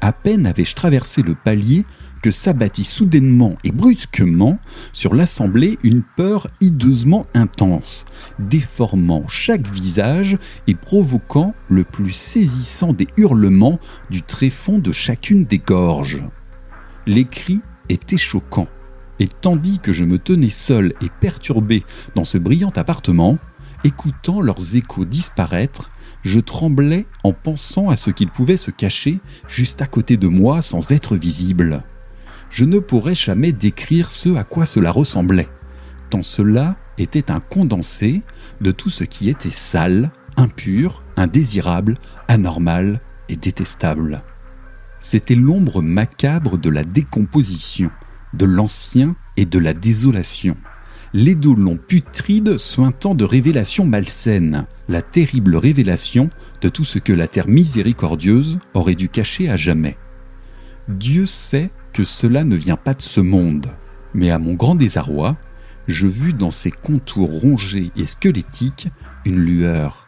À 0.01 0.11
peine 0.11 0.47
avais-je 0.47 0.73
traversé 0.73 1.21
le 1.21 1.35
palier 1.35 1.85
que 2.21 2.31
s'abattit 2.31 2.85
soudainement 2.85 3.57
et 3.63 3.71
brusquement 3.71 4.59
sur 4.93 5.13
l'assemblée 5.15 5.77
une 5.83 6.03
peur 6.03 6.47
hideusement 6.61 7.25
intense, 7.33 8.05
déformant 8.39 9.27
chaque 9.27 9.67
visage 9.67 10.37
et 10.67 10.75
provoquant 10.75 11.53
le 11.69 11.83
plus 11.83 12.11
saisissant 12.11 12.93
des 12.93 13.07
hurlements 13.17 13.79
du 14.09 14.21
tréfonds 14.21 14.79
de 14.79 14.91
chacune 14.91 15.45
des 15.45 15.59
gorges. 15.59 16.23
Les 17.07 17.25
cris 17.25 17.61
étaient 17.89 18.17
choquants, 18.17 18.67
et 19.19 19.27
tandis 19.27 19.79
que 19.79 19.93
je 19.93 20.05
me 20.05 20.19
tenais 20.19 20.49
seul 20.49 20.93
et 21.01 21.09
perturbé 21.19 21.83
dans 22.15 22.23
ce 22.23 22.37
brillant 22.37 22.71
appartement, 22.75 23.37
écoutant 23.83 24.41
leurs 24.41 24.75
échos 24.75 25.05
disparaître, 25.05 25.91
je 26.23 26.39
tremblais 26.39 27.07
en 27.23 27.33
pensant 27.33 27.89
à 27.89 27.95
ce 27.95 28.11
qu'ils 28.11 28.29
pouvaient 28.29 28.57
se 28.57 28.69
cacher 28.71 29.19
juste 29.47 29.81
à 29.81 29.87
côté 29.87 30.17
de 30.17 30.27
moi 30.27 30.61
sans 30.61 30.91
être 30.91 31.15
visibles. 31.15 31.83
Je 32.51 32.65
ne 32.65 32.79
pourrais 32.79 33.15
jamais 33.15 33.53
décrire 33.53 34.11
ce 34.11 34.35
à 34.35 34.43
quoi 34.43 34.65
cela 34.65 34.91
ressemblait, 34.91 35.47
tant 36.09 36.21
cela 36.21 36.75
était 36.97 37.31
un 37.31 37.39
condensé 37.39 38.21
de 38.59 38.71
tout 38.71 38.89
ce 38.89 39.05
qui 39.05 39.29
était 39.29 39.49
sale, 39.49 40.11
impur, 40.35 41.01
indésirable, 41.15 41.97
anormal 42.27 42.99
et 43.29 43.37
détestable. 43.37 44.21
C'était 44.99 45.35
l'ombre 45.35 45.81
macabre 45.81 46.57
de 46.57 46.69
la 46.69 46.83
décomposition, 46.83 47.89
de 48.33 48.45
l'ancien 48.45 49.15
et 49.37 49.45
de 49.45 49.57
la 49.57 49.73
désolation. 49.73 50.57
L'édolon 51.13 51.77
putride 51.77 52.57
sointant 52.57 53.15
de 53.15 53.23
révélations 53.23 53.85
malsaines, 53.85 54.65
la 54.89 55.01
terrible 55.01 55.55
révélation 55.55 56.29
de 56.61 56.69
tout 56.69 56.83
ce 56.83 56.99
que 56.99 57.13
la 57.13 57.27
terre 57.27 57.47
miséricordieuse 57.47 58.59
aurait 58.73 58.95
dû 58.95 59.09
cacher 59.09 59.49
à 59.49 59.57
jamais. 59.57 59.97
Dieu 60.87 61.25
sait 61.25 61.71
que 61.93 62.03
cela 62.03 62.43
ne 62.43 62.55
vient 62.55 62.77
pas 62.77 62.93
de 62.93 63.01
ce 63.01 63.21
monde, 63.21 63.67
mais 64.13 64.31
à 64.31 64.39
mon 64.39 64.53
grand 64.53 64.75
désarroi, 64.75 65.37
je 65.87 66.07
vis 66.07 66.33
dans 66.33 66.51
ses 66.51 66.71
contours 66.71 67.41
rongés 67.41 67.91
et 67.95 68.05
squelettiques 68.05 68.89
une 69.25 69.39
lueur, 69.39 70.07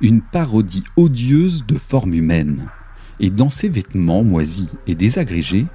une 0.00 0.22
parodie 0.22 0.84
odieuse 0.96 1.64
de 1.66 1.78
forme 1.78 2.14
humaine, 2.14 2.66
et 3.20 3.30
dans 3.30 3.50
ses 3.50 3.68
vêtements 3.68 4.24
moisis 4.24 4.70
et 4.86 4.94
désagrégés, 4.94 5.66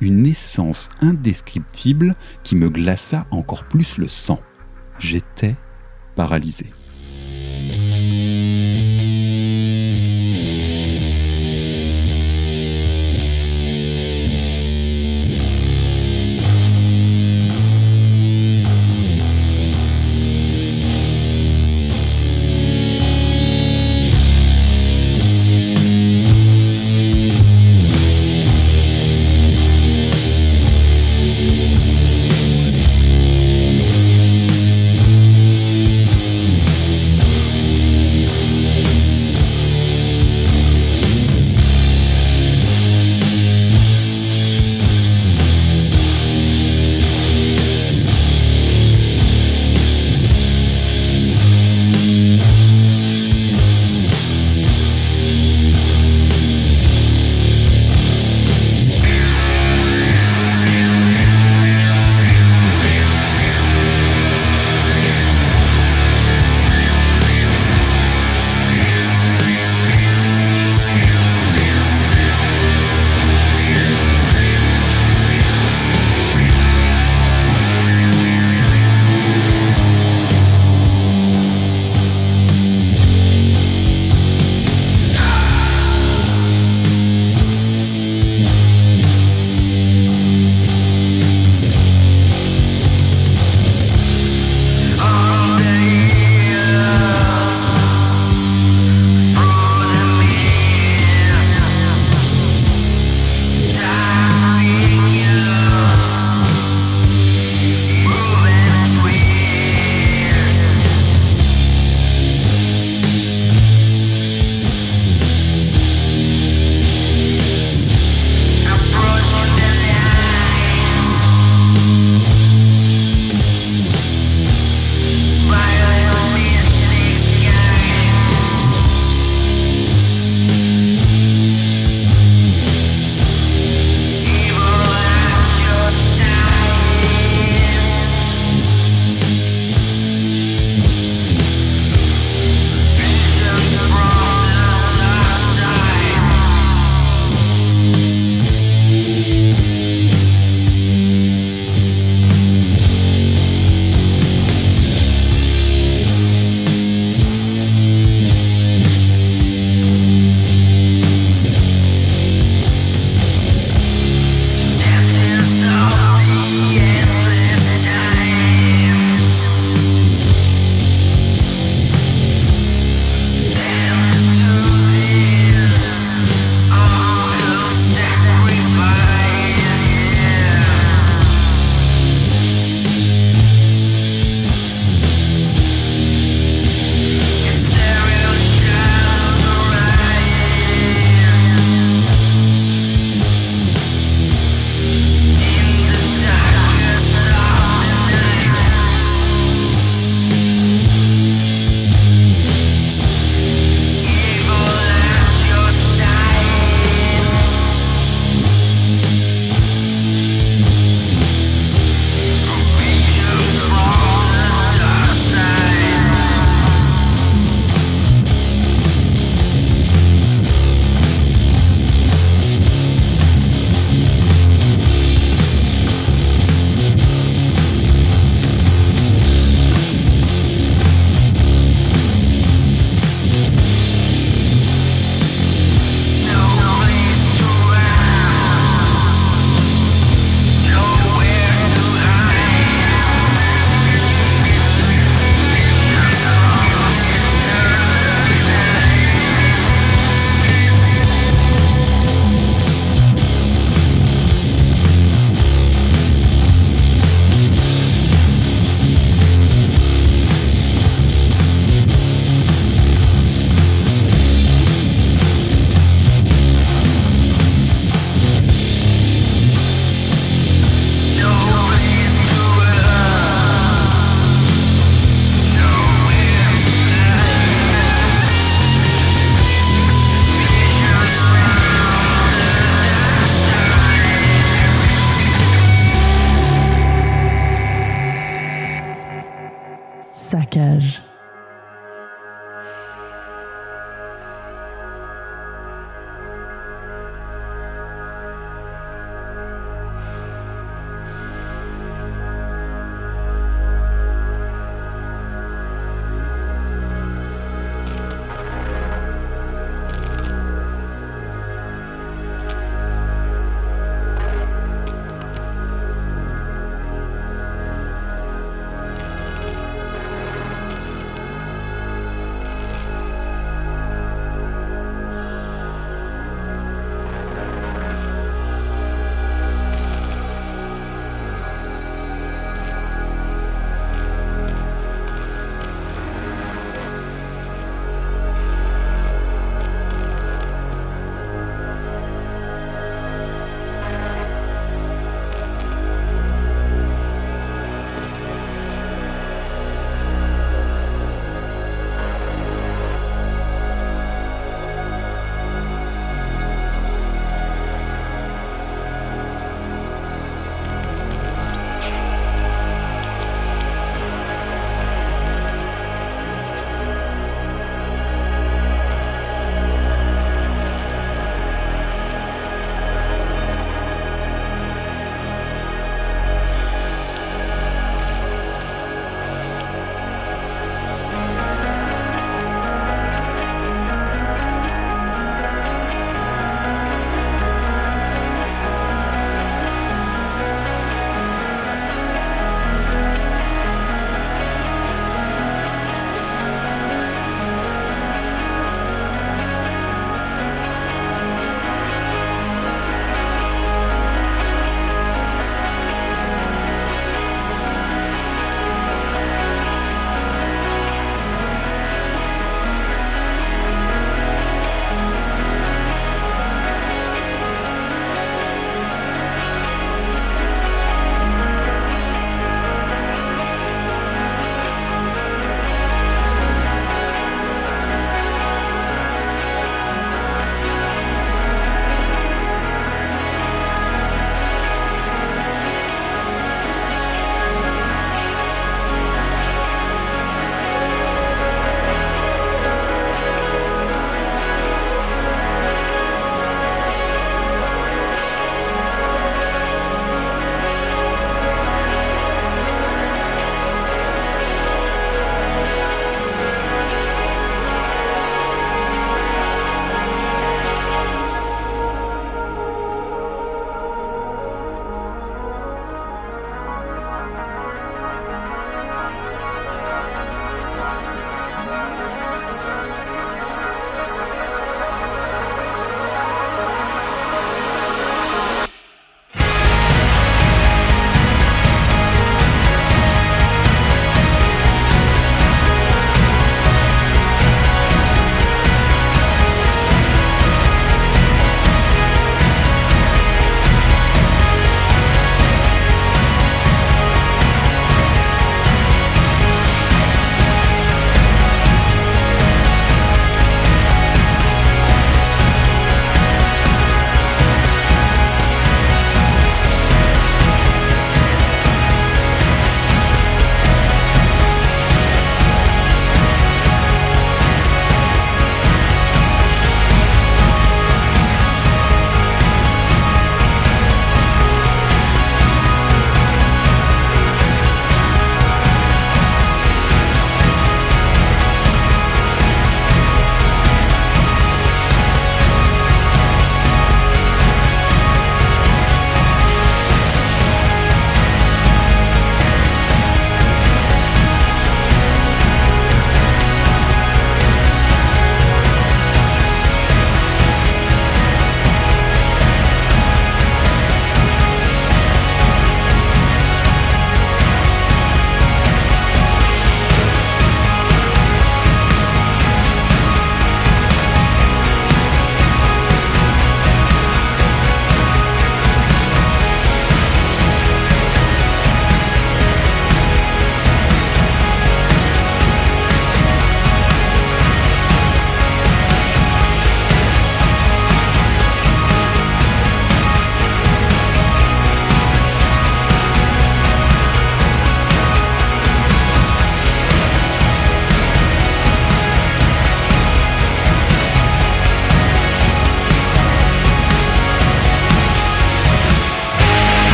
une 0.00 0.26
essence 0.26 0.90
indescriptible 1.00 2.16
qui 2.42 2.56
me 2.56 2.68
glaça 2.68 3.26
encore 3.30 3.64
plus 3.64 3.98
le 3.98 4.08
sang. 4.08 4.40
J'étais 4.98 5.56
paralysé. 6.16 6.66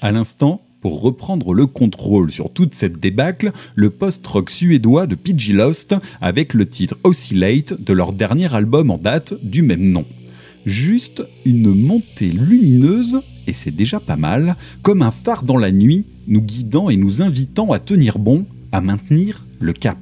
À 0.00 0.12
l'instant, 0.12 0.60
pour 0.80 1.00
reprendre 1.00 1.54
le 1.54 1.66
contrôle 1.66 2.30
sur 2.30 2.52
toute 2.52 2.74
cette 2.74 3.00
débâcle, 3.00 3.52
le 3.74 3.90
post-rock 3.90 4.50
suédois 4.50 5.06
de 5.06 5.14
Pidgey 5.14 5.52
Lost 5.52 5.94
avec 6.20 6.52
le 6.52 6.66
titre 6.66 6.96
Oscillate 7.04 7.72
de 7.82 7.92
leur 7.92 8.12
dernier 8.12 8.54
album 8.54 8.90
en 8.90 8.98
date 8.98 9.34
du 9.42 9.62
même 9.62 9.90
nom. 9.90 10.04
Juste 10.66 11.22
une 11.44 11.74
montée 11.74 12.32
lumineuse, 12.32 13.20
et 13.46 13.52
c'est 13.52 13.70
déjà 13.70 14.00
pas 14.00 14.16
mal, 14.16 14.56
comme 14.82 15.02
un 15.02 15.10
phare 15.10 15.42
dans 15.42 15.58
la 15.58 15.70
nuit, 15.70 16.06
nous 16.26 16.42
guidant 16.42 16.90
et 16.90 16.96
nous 16.96 17.22
invitant 17.22 17.72
à 17.72 17.78
tenir 17.78 18.18
bon, 18.18 18.46
à 18.72 18.80
maintenir 18.80 19.46
le 19.60 19.72
cap. 19.72 19.98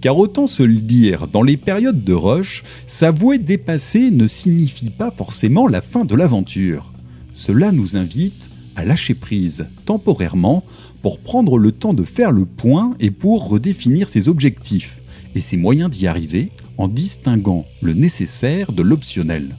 Car 0.00 0.16
autant 0.16 0.46
se 0.46 0.62
le 0.62 0.80
dire, 0.80 1.26
dans 1.26 1.42
les 1.42 1.56
périodes 1.56 2.04
de 2.04 2.12
rush, 2.12 2.62
s'avouer 2.86 3.38
dépassé 3.38 4.10
ne 4.10 4.28
signifie 4.28 4.90
pas 4.90 5.10
forcément 5.10 5.66
la 5.66 5.80
fin 5.80 6.04
de 6.04 6.14
l'aventure. 6.14 6.92
Cela 7.32 7.72
nous 7.72 7.96
invite 7.96 8.48
à 8.76 8.84
lâcher 8.84 9.14
prise 9.14 9.66
temporairement 9.86 10.62
pour 11.02 11.18
prendre 11.18 11.58
le 11.58 11.72
temps 11.72 11.94
de 11.94 12.04
faire 12.04 12.30
le 12.30 12.44
point 12.44 12.94
et 13.00 13.10
pour 13.10 13.48
redéfinir 13.48 14.08
ses 14.08 14.28
objectifs 14.28 15.00
et 15.34 15.40
ses 15.40 15.56
moyens 15.56 15.90
d'y 15.90 16.06
arriver 16.06 16.52
en 16.76 16.86
distinguant 16.86 17.66
le 17.82 17.92
nécessaire 17.92 18.72
de 18.72 18.82
l'optionnel. 18.82 19.56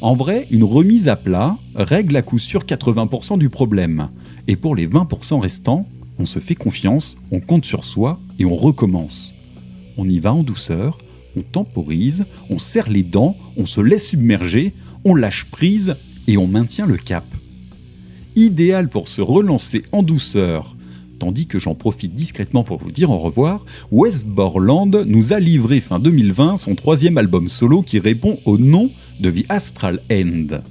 En 0.00 0.14
vrai, 0.14 0.46
une 0.50 0.64
remise 0.64 1.08
à 1.08 1.16
plat 1.16 1.58
règle 1.74 2.16
à 2.16 2.22
coup 2.22 2.38
sûr 2.38 2.64
80% 2.64 3.38
du 3.38 3.50
problème. 3.50 4.08
Et 4.48 4.56
pour 4.56 4.74
les 4.74 4.88
20% 4.88 5.40
restants, 5.40 5.86
on 6.18 6.24
se 6.24 6.38
fait 6.38 6.54
confiance, 6.54 7.16
on 7.30 7.40
compte 7.40 7.64
sur 7.64 7.84
soi 7.84 8.18
et 8.38 8.44
on 8.44 8.56
recommence. 8.56 9.32
On 9.96 10.08
y 10.08 10.18
va 10.18 10.32
en 10.32 10.42
douceur, 10.42 10.98
on 11.36 11.42
temporise, 11.42 12.24
on 12.50 12.58
serre 12.58 12.90
les 12.90 13.02
dents, 13.02 13.36
on 13.56 13.66
se 13.66 13.80
laisse 13.80 14.08
submerger, 14.08 14.72
on 15.04 15.14
lâche 15.14 15.46
prise 15.46 15.96
et 16.26 16.36
on 16.36 16.46
maintient 16.46 16.86
le 16.86 16.96
cap. 16.96 17.24
Idéal 18.36 18.88
pour 18.88 19.08
se 19.08 19.20
relancer 19.20 19.82
en 19.92 20.02
douceur, 20.02 20.76
tandis 21.18 21.46
que 21.46 21.58
j'en 21.58 21.74
profite 21.74 22.14
discrètement 22.14 22.64
pour 22.64 22.78
vous 22.78 22.90
dire 22.90 23.10
au 23.10 23.18
revoir, 23.18 23.64
Wes 23.90 24.24
Borland 24.24 25.04
nous 25.06 25.32
a 25.32 25.40
livré 25.40 25.80
fin 25.80 25.98
2020 25.98 26.56
son 26.56 26.74
troisième 26.74 27.18
album 27.18 27.48
solo 27.48 27.82
qui 27.82 27.98
répond 27.98 28.38
au 28.44 28.58
nom 28.58 28.90
de 29.20 29.30
The 29.30 29.44
Astral 29.48 30.00
End. 30.10 30.62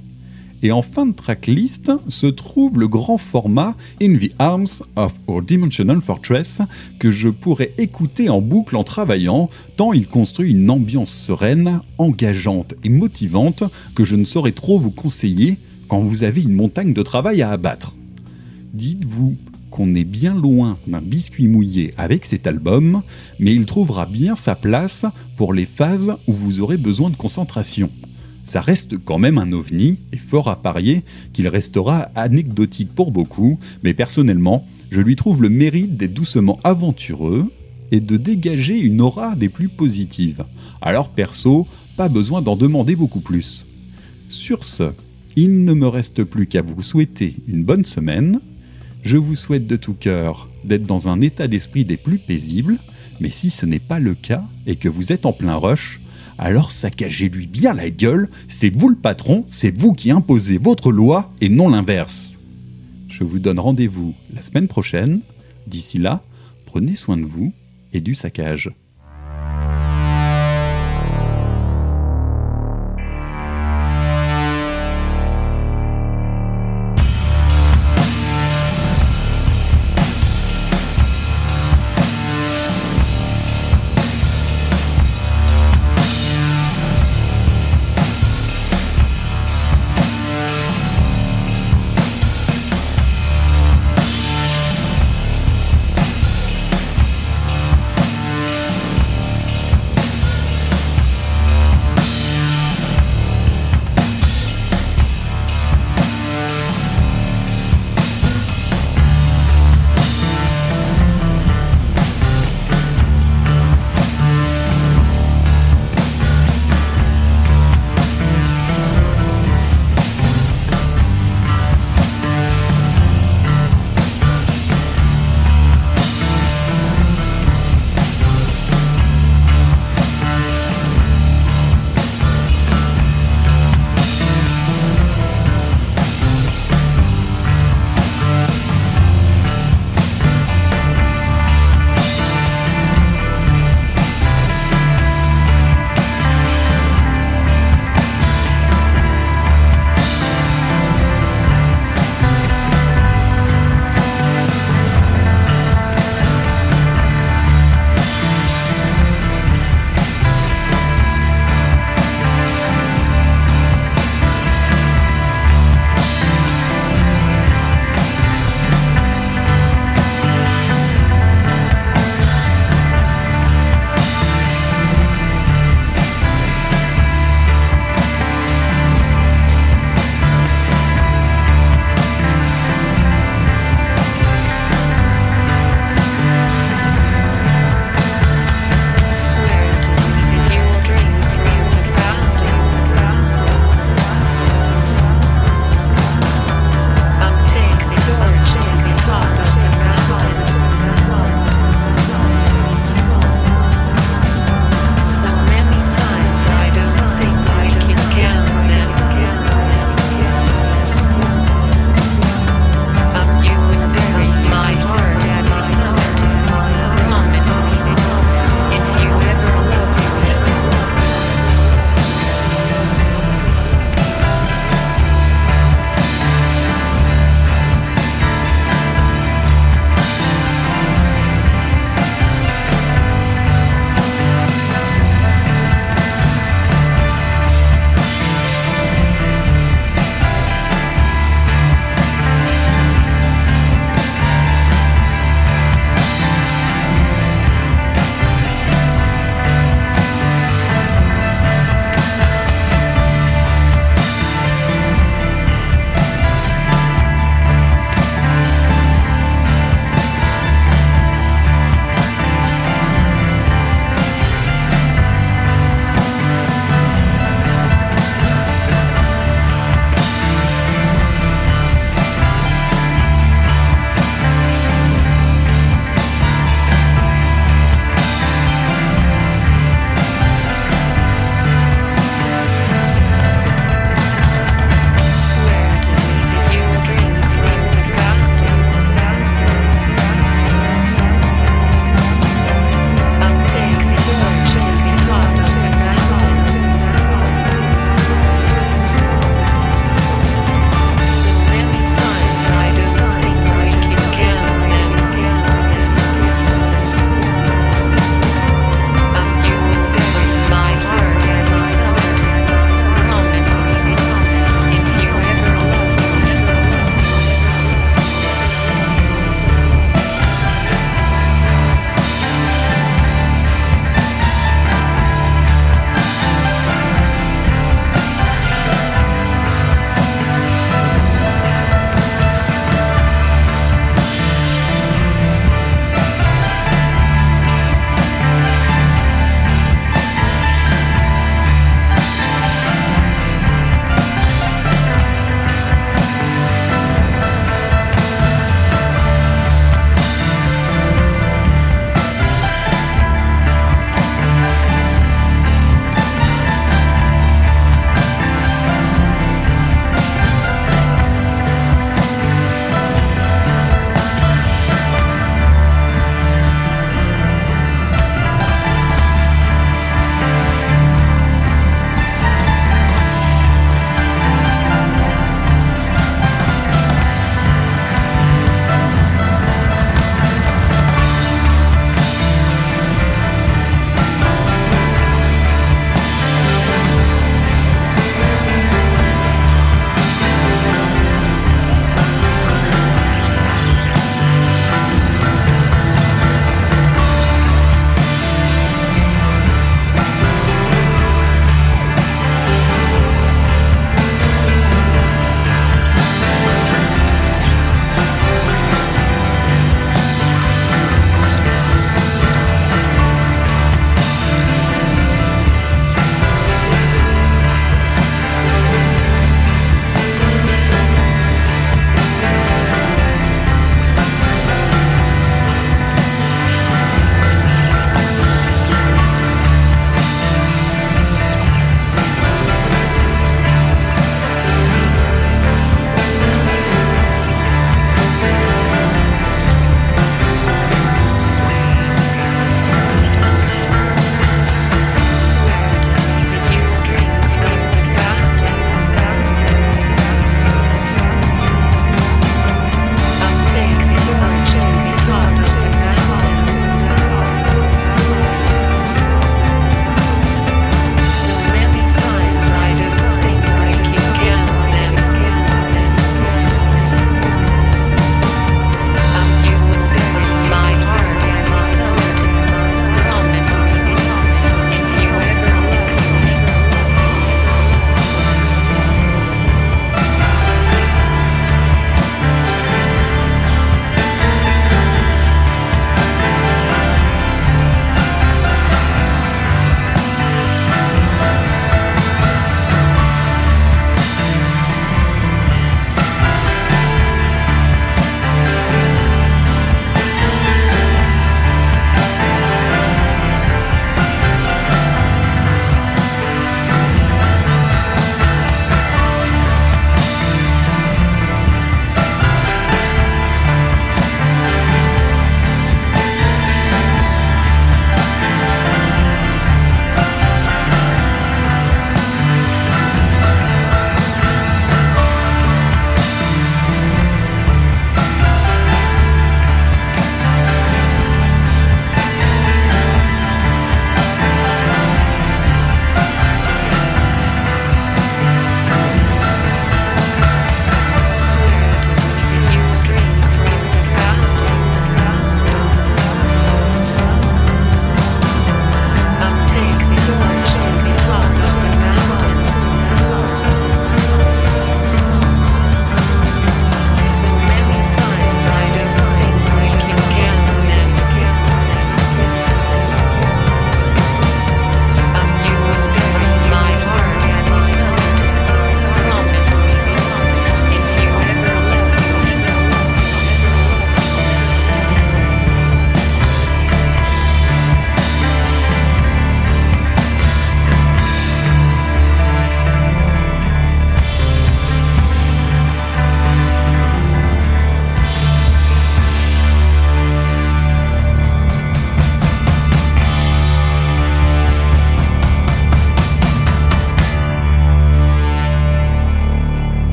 Et 0.64 0.70
en 0.70 0.82
fin 0.82 1.06
de 1.06 1.12
tracklist 1.12 1.90
se 2.08 2.26
trouve 2.28 2.78
le 2.78 2.86
grand 2.86 3.18
format 3.18 3.74
In 4.00 4.16
the 4.16 4.32
Arms 4.38 4.82
of 4.94 5.18
Our 5.26 5.42
Dimensional 5.42 6.00
Fortress 6.00 6.60
que 7.00 7.10
je 7.10 7.28
pourrais 7.28 7.72
écouter 7.78 8.28
en 8.28 8.40
boucle 8.40 8.76
en 8.76 8.84
travaillant, 8.84 9.50
tant 9.76 9.92
il 9.92 10.06
construit 10.06 10.52
une 10.52 10.70
ambiance 10.70 11.10
sereine, 11.10 11.80
engageante 11.98 12.74
et 12.84 12.88
motivante 12.88 13.64
que 13.96 14.04
je 14.04 14.14
ne 14.14 14.24
saurais 14.24 14.52
trop 14.52 14.78
vous 14.78 14.92
conseiller 14.92 15.58
quand 15.88 15.98
vous 15.98 16.22
avez 16.22 16.42
une 16.42 16.54
montagne 16.54 16.92
de 16.92 17.02
travail 17.02 17.42
à 17.42 17.50
abattre. 17.50 17.96
Dites-vous 18.72 19.36
qu'on 19.70 19.94
est 19.96 20.04
bien 20.04 20.34
loin 20.34 20.78
d'un 20.86 21.00
biscuit 21.00 21.48
mouillé 21.48 21.92
avec 21.96 22.24
cet 22.24 22.46
album, 22.46 23.02
mais 23.40 23.52
il 23.52 23.66
trouvera 23.66 24.06
bien 24.06 24.36
sa 24.36 24.54
place 24.54 25.06
pour 25.36 25.54
les 25.54 25.66
phases 25.66 26.14
où 26.28 26.32
vous 26.32 26.60
aurez 26.60 26.76
besoin 26.76 27.10
de 27.10 27.16
concentration 27.16 27.90
ça 28.44 28.60
reste 28.60 28.98
quand 28.98 29.18
même 29.18 29.38
un 29.38 29.52
ovni, 29.52 29.98
et 30.12 30.18
fort 30.18 30.48
à 30.48 30.60
parier 30.60 31.02
qu'il 31.32 31.48
restera 31.48 32.08
anecdotique 32.14 32.94
pour 32.94 33.12
beaucoup, 33.12 33.58
mais 33.82 33.94
personnellement, 33.94 34.66
je 34.90 35.00
lui 35.00 35.16
trouve 35.16 35.42
le 35.42 35.48
mérite 35.48 35.96
d'être 35.96 36.14
doucement 36.14 36.58
aventureux 36.64 37.50
et 37.92 38.00
de 38.00 38.16
dégager 38.16 38.78
une 38.78 39.00
aura 39.00 39.36
des 39.36 39.48
plus 39.48 39.68
positives. 39.68 40.44
Alors 40.80 41.08
perso, 41.08 41.66
pas 41.96 42.08
besoin 42.08 42.42
d'en 42.42 42.56
demander 42.56 42.96
beaucoup 42.96 43.20
plus. 43.20 43.64
Sur 44.28 44.64
ce, 44.64 44.92
il 45.36 45.64
ne 45.64 45.72
me 45.72 45.86
reste 45.86 46.24
plus 46.24 46.46
qu'à 46.46 46.62
vous 46.62 46.82
souhaiter 46.82 47.36
une 47.46 47.64
bonne 47.64 47.84
semaine. 47.84 48.40
Je 49.02 49.16
vous 49.16 49.36
souhaite 49.36 49.66
de 49.66 49.76
tout 49.76 49.94
cœur 49.94 50.48
d'être 50.64 50.86
dans 50.86 51.08
un 51.08 51.20
état 51.20 51.48
d'esprit 51.48 51.84
des 51.84 51.96
plus 51.96 52.18
paisibles, 52.18 52.78
mais 53.20 53.30
si 53.30 53.50
ce 53.50 53.66
n'est 53.66 53.78
pas 53.78 53.98
le 53.98 54.14
cas 54.14 54.44
et 54.66 54.76
que 54.76 54.88
vous 54.88 55.12
êtes 55.12 55.26
en 55.26 55.32
plein 55.32 55.56
rush, 55.56 56.00
alors 56.38 56.72
saccagez-lui 56.72 57.46
bien 57.46 57.72
la 57.74 57.90
gueule, 57.90 58.28
c'est 58.48 58.74
vous 58.74 58.88
le 58.88 58.96
patron, 58.96 59.44
c'est 59.46 59.76
vous 59.76 59.92
qui 59.92 60.10
imposez 60.10 60.58
votre 60.58 60.92
loi 60.92 61.32
et 61.40 61.48
non 61.48 61.68
l'inverse. 61.68 62.38
Je 63.08 63.24
vous 63.24 63.38
donne 63.38 63.60
rendez-vous 63.60 64.14
la 64.34 64.42
semaine 64.42 64.68
prochaine. 64.68 65.20
D'ici 65.66 65.98
là, 65.98 66.22
prenez 66.66 66.96
soin 66.96 67.16
de 67.16 67.24
vous 67.24 67.52
et 67.92 68.00
du 68.00 68.14
saccage. 68.14 68.72